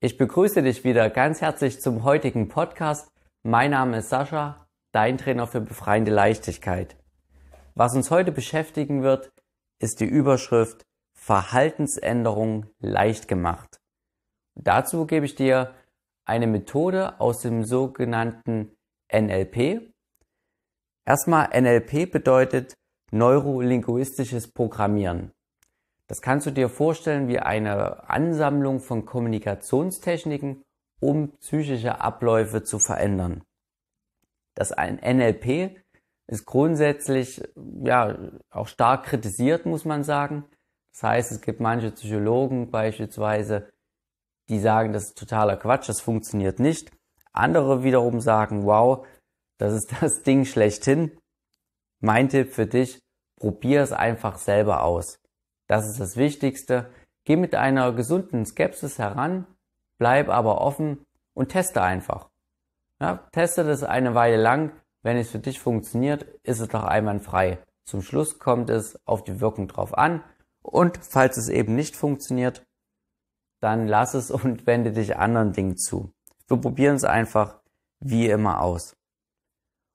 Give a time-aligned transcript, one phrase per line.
[0.00, 3.10] Ich begrüße dich wieder ganz herzlich zum heutigen Podcast.
[3.42, 6.96] Mein Name ist Sascha, dein Trainer für befreiende Leichtigkeit.
[7.74, 9.32] Was uns heute beschäftigen wird,
[9.80, 13.80] ist die Überschrift Verhaltensänderung leicht gemacht.
[14.54, 15.74] Dazu gebe ich dir
[16.24, 18.76] eine Methode aus dem sogenannten
[19.12, 19.92] NLP.
[21.08, 22.74] Erstmal NLP bedeutet
[23.10, 25.32] neurolinguistisches Programmieren.
[26.08, 30.62] Das kannst du dir vorstellen wie eine Ansammlung von Kommunikationstechniken,
[31.00, 33.44] um psychische Abläufe zu verändern.
[34.54, 35.76] Das ein NLP
[36.26, 37.42] ist grundsätzlich
[37.84, 38.18] ja
[38.50, 40.44] auch stark kritisiert, muss man sagen.
[40.92, 43.70] Das heißt, es gibt manche Psychologen beispielsweise,
[44.48, 46.90] die sagen, das ist totaler Quatsch, das funktioniert nicht.
[47.32, 49.06] Andere wiederum sagen, wow,
[49.58, 51.16] das ist das Ding schlechthin.
[52.00, 52.98] Mein Tipp für dich,
[53.38, 55.20] probier es einfach selber aus.
[55.68, 56.90] Das ist das Wichtigste.
[57.24, 59.46] Geh mit einer gesunden Skepsis heran,
[59.98, 61.04] bleib aber offen
[61.34, 62.30] und teste einfach.
[63.00, 64.72] Ja, teste das eine Weile lang.
[65.02, 67.58] Wenn es für dich funktioniert, ist es doch einwandfrei.
[67.84, 70.24] Zum Schluss kommt es auf die Wirkung drauf an.
[70.62, 72.66] Und falls es eben nicht funktioniert,
[73.60, 76.12] dann lass es und wende dich anderen Dingen zu.
[76.48, 77.60] Wir probieren es einfach
[78.00, 78.96] wie immer aus.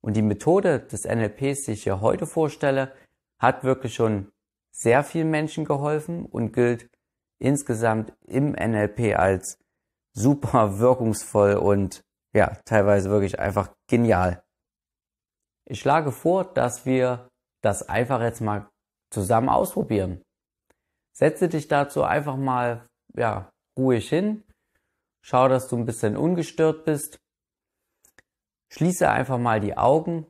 [0.00, 2.92] Und die Methode des NLPs, die ich hier heute vorstelle,
[3.38, 4.30] hat wirklich schon
[4.76, 6.90] sehr vielen Menschen geholfen und gilt
[7.38, 9.58] insgesamt im NLP als
[10.12, 12.02] super wirkungsvoll und
[12.34, 14.44] ja, teilweise wirklich einfach genial.
[15.64, 17.28] Ich schlage vor, dass wir
[17.62, 18.68] das einfach jetzt mal
[19.10, 20.22] zusammen ausprobieren.
[21.14, 24.44] Setze dich dazu einfach mal, ja, ruhig hin.
[25.22, 27.18] Schau, dass du ein bisschen ungestört bist.
[28.70, 30.26] Schließe einfach mal die Augen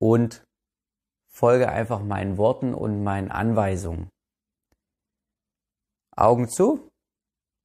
[0.00, 0.47] und
[1.38, 4.10] folge einfach meinen Worten und meinen Anweisungen.
[6.16, 6.90] Augen zu?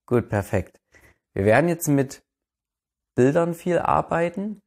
[0.07, 0.77] Gut, perfekt.
[1.33, 2.21] Wir werden jetzt mit
[3.15, 4.59] Bildern viel arbeiten.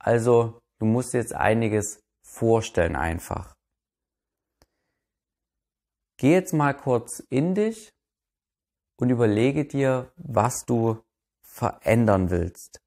[0.00, 3.54] Also du musst jetzt einiges vorstellen einfach.
[6.16, 7.90] Geh jetzt mal kurz in dich
[9.00, 11.02] und überlege dir, was du
[11.42, 12.78] verändern willst.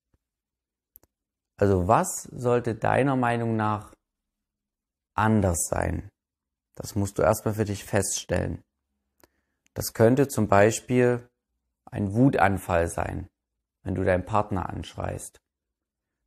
[1.60, 3.97] Also was sollte deiner Meinung nach
[5.18, 6.10] anders sein.
[6.76, 8.64] Das musst du erstmal für dich feststellen.
[9.74, 11.28] Das könnte zum Beispiel
[11.86, 13.30] ein Wutanfall sein,
[13.84, 15.40] wenn du deinen Partner anschreist.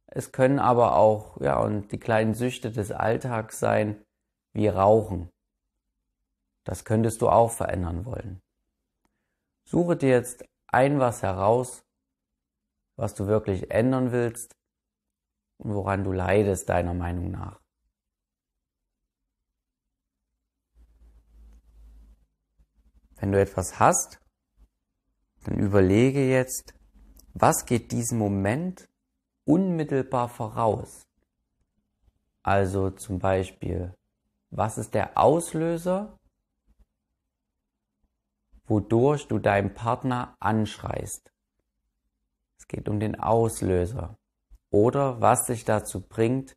[0.07, 4.05] Es können aber auch, ja, und die kleinen Süchte des Alltags sein,
[4.53, 5.31] wie Rauchen.
[6.65, 8.41] Das könntest du auch verändern wollen.
[9.65, 11.85] Suche dir jetzt ein was heraus,
[12.97, 14.57] was du wirklich ändern willst
[15.59, 17.61] und woran du leidest, deiner Meinung nach.
[23.21, 24.19] Wenn du etwas hast,
[25.45, 26.75] dann überlege jetzt,
[27.35, 28.89] was geht diesem Moment
[29.45, 31.07] unmittelbar voraus?
[32.43, 33.95] Also zum Beispiel,
[34.51, 36.19] was ist der Auslöser,
[38.65, 41.31] wodurch du deinen Partner anschreist?
[42.59, 44.17] Es geht um den Auslöser.
[44.71, 46.57] Oder was dich dazu bringt,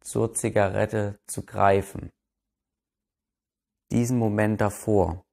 [0.00, 2.12] zur Zigarette zu greifen.
[3.90, 5.24] Diesen Moment davor.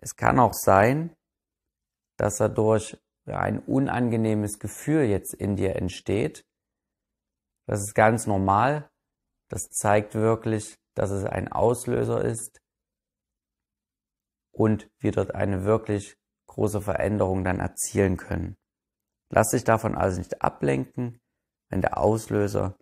[0.00, 1.14] Es kann auch sein,
[2.16, 6.44] dass dadurch ein unangenehmes Gefühl jetzt in dir entsteht.
[7.66, 8.90] Das ist ganz normal.
[9.48, 12.60] Das zeigt wirklich, dass es ein Auslöser ist
[14.52, 18.56] und wir dort eine wirklich große Veränderung dann erzielen können.
[19.30, 21.20] Lass dich davon also nicht ablenken,
[21.68, 22.76] wenn der Auslöser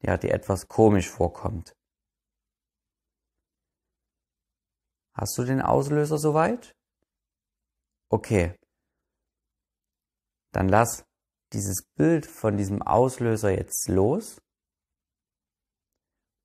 [0.00, 1.76] ja dir etwas komisch vorkommt.
[5.14, 6.74] Hast du den Auslöser soweit?
[8.08, 8.54] Okay.
[10.52, 11.04] Dann lass
[11.52, 14.40] dieses Bild von diesem Auslöser jetzt los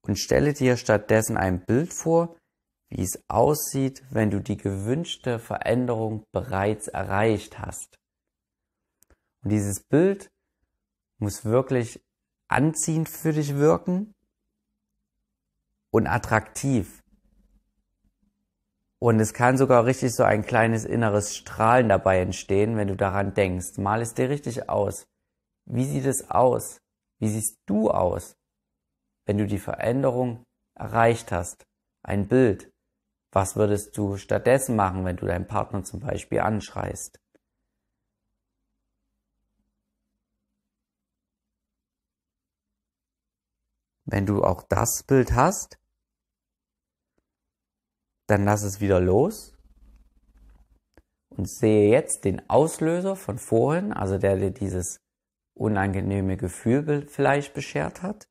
[0.02, 2.38] und stelle dir stattdessen ein Bild vor,
[2.90, 8.00] wie es aussieht, wenn du die gewünschte Veränderung bereits erreicht hast.
[9.44, 10.32] Und dieses Bild
[11.18, 12.04] muss wirklich
[12.48, 14.16] anziehend für dich wirken
[15.92, 16.99] und attraktiv.
[19.02, 23.34] Und es kann sogar richtig so ein kleines inneres Strahlen dabei entstehen, wenn du daran
[23.34, 23.78] denkst.
[23.78, 25.08] Mal es dir richtig aus.
[25.66, 26.82] Wie sieht es aus?
[27.20, 28.36] Wie siehst du aus,
[29.26, 30.44] wenn du die Veränderung
[30.76, 31.66] erreicht hast?
[32.04, 32.72] Ein Bild.
[33.32, 37.20] Was würdest du stattdessen machen, wenn du deinen Partner zum Beispiel anschreist?
[44.06, 45.79] Wenn du auch das Bild hast,
[48.30, 49.58] dann lass es wieder los
[51.30, 55.00] und sehe jetzt den Auslöser von vorhin, also der dir dieses
[55.56, 58.28] unangenehme Gefühl vielleicht beschert hat,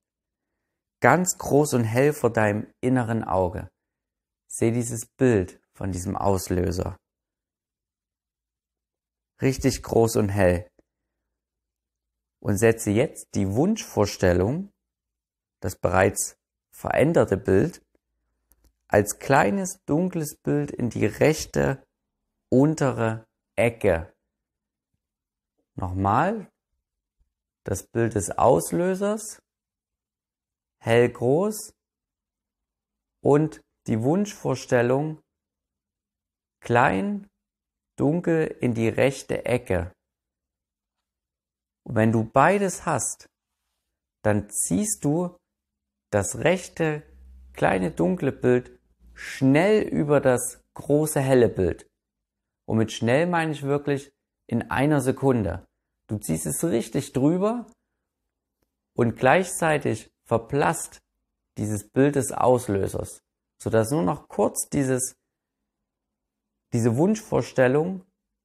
[1.00, 3.68] ganz groß und hell vor deinem inneren Auge.
[4.50, 6.96] Sehe dieses Bild von diesem Auslöser.
[9.42, 10.68] Richtig groß und hell.
[12.40, 14.70] Und setze jetzt die Wunschvorstellung,
[15.60, 16.36] das bereits
[16.72, 17.82] veränderte Bild,
[18.88, 21.86] als kleines dunkles Bild in die rechte
[22.50, 23.26] untere
[23.56, 24.12] Ecke.
[25.74, 26.50] Nochmal
[27.64, 29.42] das Bild des Auslösers,
[30.80, 31.74] hell groß
[33.22, 35.20] und die Wunschvorstellung
[36.60, 37.28] klein,
[37.96, 39.92] dunkel in die rechte Ecke.
[41.84, 43.28] Und wenn du beides hast,
[44.22, 45.36] dann ziehst du
[46.10, 47.02] das rechte
[47.52, 48.77] kleine dunkle Bild
[49.18, 51.90] schnell über das große helle Bild.
[52.68, 54.12] Und mit schnell meine ich wirklich
[54.46, 55.66] in einer Sekunde.
[56.08, 57.66] Du ziehst es richtig drüber
[58.96, 61.00] und gleichzeitig verblasst
[61.58, 63.20] dieses Bild des Auslösers,
[63.60, 65.16] sodass nur noch kurz dieses,
[66.72, 68.04] diese Wunschvorstellung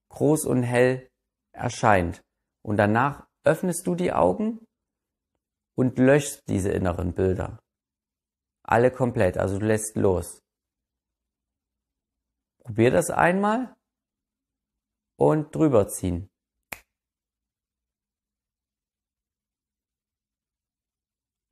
[0.09, 1.07] groß und hell
[1.51, 2.23] erscheint.
[2.65, 4.65] Und danach öffnest du die Augen
[5.77, 7.59] und löschst diese inneren Bilder.
[8.63, 10.42] Alle komplett, also du lässt los.
[12.63, 13.75] Probier das einmal
[15.17, 16.29] und drüber ziehen.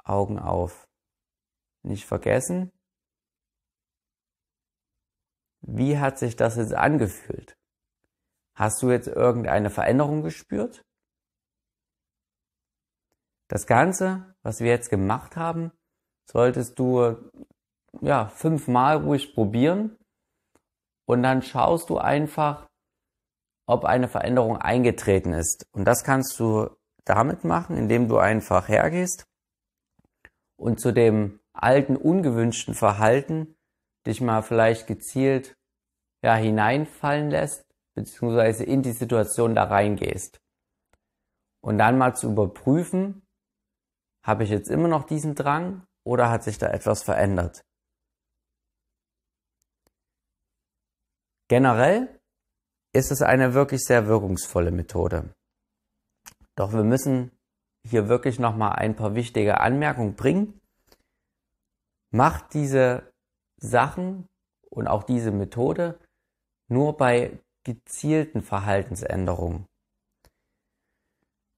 [0.03, 0.87] Augen auf.
[1.83, 2.71] Nicht vergessen,
[5.61, 7.57] wie hat sich das jetzt angefühlt?
[8.55, 10.85] Hast du jetzt irgendeine Veränderung gespürt?
[13.47, 15.71] Das Ganze, was wir jetzt gemacht haben,
[16.25, 17.31] solltest du
[18.01, 19.97] ja fünfmal ruhig probieren
[21.11, 22.69] und dann schaust du einfach,
[23.67, 25.65] ob eine Veränderung eingetreten ist.
[25.73, 26.69] Und das kannst du
[27.03, 29.25] damit machen, indem du einfach hergehst
[30.57, 33.55] und zu dem alten ungewünschten Verhalten
[34.07, 35.57] dich mal vielleicht gezielt
[36.23, 40.39] ja, hineinfallen lässt, beziehungsweise in die Situation da reingehst.
[41.61, 43.23] Und dann mal zu überprüfen,
[44.25, 47.63] habe ich jetzt immer noch diesen Drang oder hat sich da etwas verändert?
[51.51, 52.07] Generell
[52.93, 55.35] ist es eine wirklich sehr wirkungsvolle Methode.
[56.55, 57.37] Doch wir müssen
[57.85, 60.61] hier wirklich nochmal ein paar wichtige Anmerkungen bringen.
[62.09, 63.11] Macht diese
[63.57, 64.29] Sachen
[64.69, 65.99] und auch diese Methode
[66.69, 69.65] nur bei gezielten Verhaltensänderungen.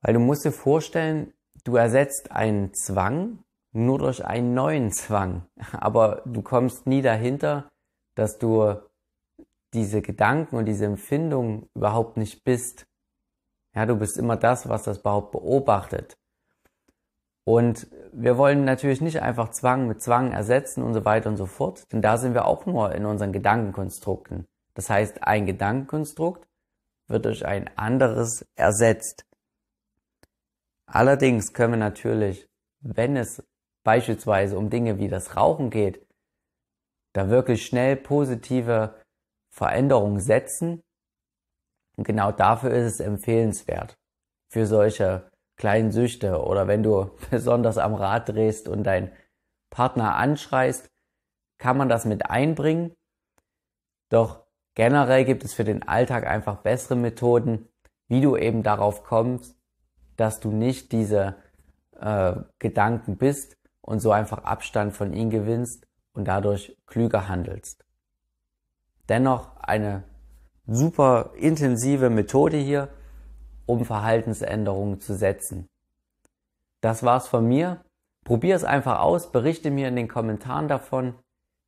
[0.02, 1.36] Weil du musst dir vorstellen,
[1.66, 3.44] du ersetzt einen Zwang
[3.74, 5.46] nur durch einen neuen Zwang.
[5.72, 7.72] Aber du kommst nie dahinter,
[8.16, 8.82] dass du
[9.74, 12.86] diese Gedanken und diese Empfindungen überhaupt nicht bist.
[13.76, 16.18] Ja, du bist immer das, was das überhaupt beobachtet.
[17.46, 21.46] Und wir wollen natürlich nicht einfach Zwang mit Zwang ersetzen und so weiter und so
[21.46, 24.46] fort, denn da sind wir auch nur in unseren Gedankenkonstrukten.
[24.76, 26.48] Das heißt, ein Gedankenkonstrukt
[27.08, 29.26] wird durch ein anderes ersetzt.
[30.86, 32.48] Allerdings können wir natürlich,
[32.80, 33.44] wenn es
[33.84, 36.06] beispielsweise um Dinge wie das Rauchen geht,
[37.14, 38.96] da wirklich schnell positive
[39.54, 40.82] Veränderungen setzen.
[41.96, 43.96] Und genau dafür ist es empfehlenswert.
[44.50, 49.12] Für solche kleinen Süchte oder wenn du besonders am Rad drehst und dein
[49.70, 50.90] Partner anschreist,
[51.60, 52.94] kann man das mit einbringen.
[54.10, 54.44] Doch
[54.76, 57.70] generell gibt es für den Alltag einfach bessere Methoden,
[58.08, 59.56] wie du eben darauf kommst,
[60.18, 61.36] dass du nicht diese
[62.00, 67.86] äh, Gedanken bist und so einfach Abstand von ihnen gewinnst und dadurch klüger handelst.
[69.10, 70.04] Dennoch eine
[70.66, 72.90] super intensive Methode hier,
[73.66, 75.68] um Verhaltensänderungen zu setzen.
[76.82, 77.84] Das war's von mir.
[78.26, 81.16] Probier es einfach aus, berichte mir in den Kommentaren davon.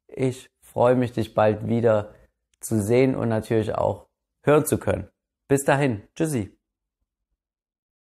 [0.08, 2.14] Ich freue mich, dich bald wieder
[2.62, 4.08] zu sehen und natürlich auch
[4.44, 5.10] hören zu können.
[5.48, 6.55] Bis dahin, tschüssi.